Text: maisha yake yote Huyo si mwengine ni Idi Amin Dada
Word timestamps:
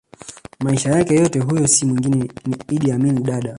maisha 0.59 0.89
yake 0.89 1.15
yote 1.15 1.39
Huyo 1.39 1.67
si 1.67 1.85
mwengine 1.85 2.27
ni 2.45 2.55
Idi 2.69 2.91
Amin 2.91 3.23
Dada 3.23 3.49